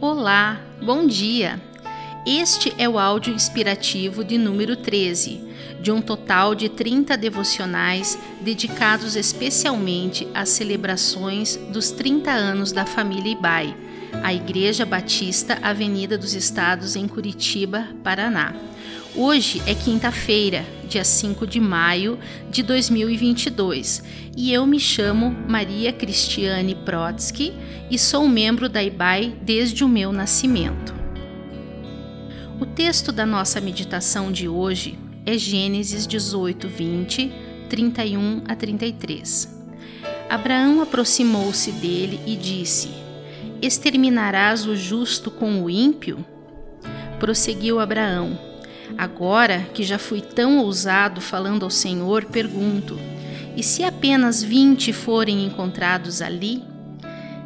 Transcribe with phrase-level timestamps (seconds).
[0.00, 1.60] Olá, bom dia!
[2.24, 5.40] Este é o áudio inspirativo de número 13,
[5.82, 13.32] de um total de 30 devocionais dedicados especialmente às celebrações dos 30 anos da família
[13.32, 13.76] Ibai,
[14.22, 18.54] a Igreja Batista Avenida dos Estados em Curitiba, Paraná.
[19.16, 22.18] Hoje é quinta-feira, dia 5 de maio
[22.50, 24.02] de 2022,
[24.36, 27.54] e eu me chamo Maria Cristiane Protsky
[27.90, 30.94] e sou membro da IBAI desde o meu nascimento.
[32.60, 37.32] O texto da nossa meditação de hoje é Gênesis 18, 20,
[37.70, 39.58] 31 a 33.
[40.28, 42.90] Abraão aproximou-se dele e disse:
[43.62, 46.24] Exterminarás o justo com o ímpio?
[47.18, 48.47] Prosseguiu Abraão:
[48.96, 52.98] Agora que já fui tão ousado falando ao Senhor, pergunto:
[53.58, 56.62] e se apenas vinte forem encontrados ali?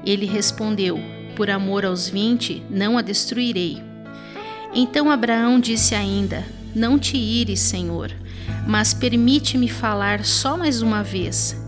[0.05, 1.01] Ele respondeu:
[1.35, 3.83] Por amor aos vinte, não a destruirei.
[4.75, 8.12] Então Abraão disse ainda: Não te ires, Senhor,
[8.67, 11.59] mas permite-me falar só mais uma vez.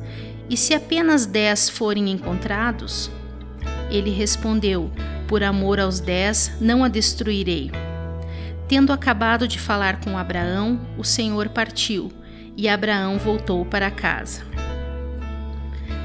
[0.51, 3.11] E se apenas dez forem encontrados?
[3.91, 4.91] Ele respondeu:
[5.27, 7.71] Por amor aos dez, não a destruirei.
[8.67, 12.11] Tendo acabado de falar com Abraão, o Senhor partiu
[12.57, 14.43] e Abraão voltou para casa.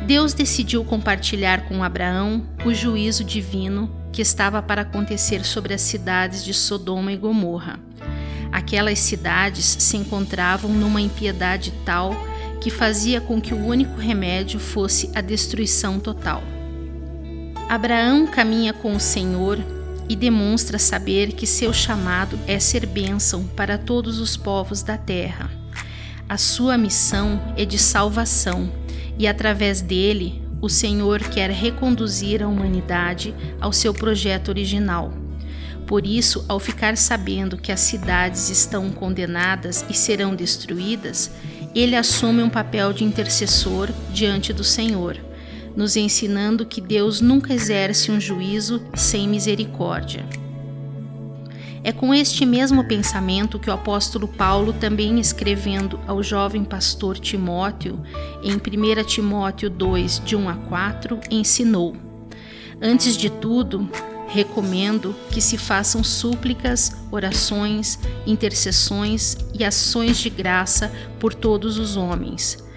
[0.06, 6.44] Deus decidiu compartilhar com Abraão o juízo divino que estava para acontecer sobre as cidades
[6.44, 7.80] de Sodoma e Gomorra.
[8.52, 12.16] Aquelas cidades se encontravam numa impiedade tal
[12.60, 16.44] que fazia com que o único remédio fosse a destruição total.
[17.70, 19.60] Abraão caminha com o Senhor
[20.10, 25.52] e demonstra saber que seu chamado é ser bênção para todos os povos da terra.
[26.28, 28.72] A sua missão é de salvação
[29.20, 35.14] e, através dele, o Senhor quer reconduzir a humanidade ao seu projeto original.
[35.86, 41.32] Por isso, ao ficar sabendo que as cidades estão condenadas e serão destruídas,
[41.74, 45.29] ele assume um papel de intercessor diante do Senhor
[45.80, 50.26] nos ensinando que Deus nunca exerce um juízo sem misericórdia.
[51.82, 57.98] É com este mesmo pensamento que o apóstolo Paulo, também escrevendo ao jovem pastor Timóteo,
[58.44, 61.96] em 1 Timóteo 2, de 1 a 4, ensinou:
[62.82, 63.90] Antes de tudo,
[64.28, 67.98] recomendo que se façam súplicas, orações,
[68.28, 70.92] intercessões e ações de graça
[71.22, 72.68] por todos os homens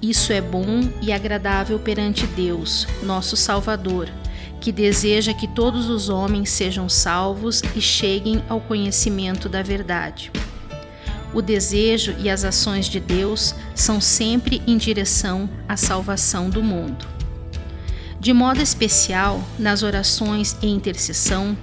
[0.00, 4.08] isso é bom e agradável perante Deus, nosso Salvador,
[4.60, 10.30] que deseja que todos os homens sejam salvos e cheguem ao conhecimento da verdade.
[11.32, 17.06] O desejo e as ações de Deus são sempre em direção à salvação do mundo.
[18.20, 21.56] De modo especial, nas orações e intercessão,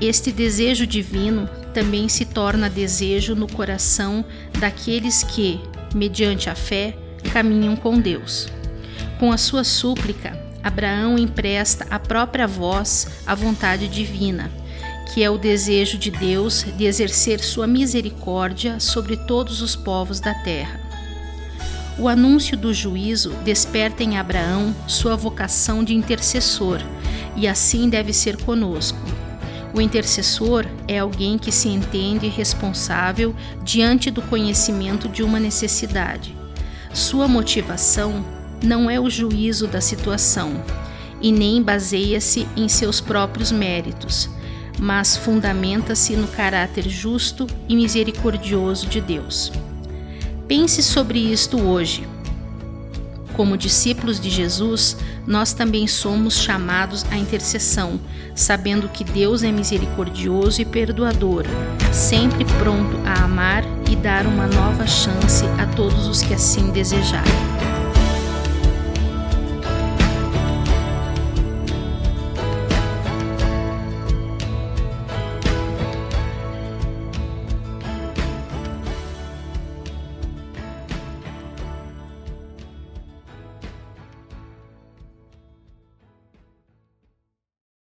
[0.00, 4.24] este desejo divino também se torna desejo no coração
[4.58, 5.60] daqueles que,
[5.94, 6.96] mediante a fé,
[7.32, 8.48] caminham com Deus.
[9.18, 14.50] Com a sua súplica, Abraão empresta a própria voz à vontade divina,
[15.14, 20.34] que é o desejo de Deus de exercer sua misericórdia sobre todos os povos da
[20.34, 20.80] terra.
[21.98, 26.80] O anúncio do juízo desperta em Abraão sua vocação de intercessor,
[27.36, 28.98] e assim deve ser conosco.
[29.72, 36.34] O intercessor é alguém que se entende responsável diante do conhecimento de uma necessidade
[36.96, 38.24] sua motivação
[38.64, 40.64] não é o juízo da situação
[41.20, 44.30] e nem baseia-se em seus próprios méritos,
[44.78, 49.52] mas fundamenta-se no caráter justo e misericordioso de Deus.
[50.48, 52.08] Pense sobre isto hoje.
[53.36, 58.00] Como discípulos de Jesus, nós também somos chamados à intercessão,
[58.34, 61.44] sabendo que Deus é misericordioso e perdoador,
[61.92, 67.75] sempre pronto a amar e dar uma nova chance a todos os que assim desejarem.